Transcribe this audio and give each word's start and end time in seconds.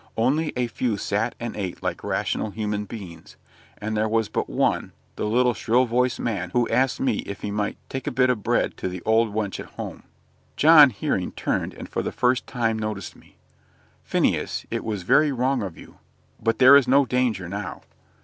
Only 0.17 0.51
a 0.55 0.65
few 0.65 0.97
sat 0.97 1.35
and 1.39 1.55
ate 1.55 1.83
like 1.83 2.03
rational 2.03 2.49
human 2.49 2.85
beings; 2.85 3.35
and 3.77 3.95
there 3.95 4.09
was 4.09 4.29
but 4.29 4.49
one, 4.49 4.93
the 5.15 5.25
little, 5.27 5.53
shrill 5.53 5.85
voiced 5.85 6.19
man, 6.19 6.49
who 6.53 6.67
asked 6.69 6.99
me 6.99 7.17
if 7.27 7.41
he 7.41 7.51
might 7.51 7.77
"tak 7.87 8.07
a 8.07 8.11
bit 8.11 8.31
o' 8.31 8.33
bread 8.33 8.77
to 8.77 8.87
the 8.89 9.03
old 9.05 9.31
wench 9.31 9.59
at 9.59 9.69
home?" 9.77 10.01
John, 10.57 10.89
hearing, 10.89 11.33
turned, 11.33 11.75
and 11.75 11.87
for 11.87 12.01
the 12.01 12.11
first 12.11 12.47
time 12.47 12.79
noticed 12.79 13.15
me. 13.15 13.37
"Phineas, 14.03 14.65
it 14.71 14.83
was 14.83 15.03
very 15.03 15.31
wrong 15.31 15.61
of 15.61 15.77
you; 15.77 15.99
but 16.41 16.57
there 16.57 16.75
is 16.75 16.87
no 16.87 17.05
danger 17.05 17.47
now." 17.47 17.83